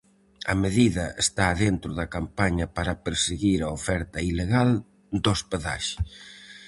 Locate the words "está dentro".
1.25-1.91